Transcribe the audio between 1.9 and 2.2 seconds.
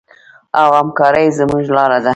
ده.